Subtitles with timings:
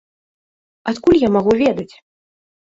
[0.93, 1.89] Адкуль я магу ведаць?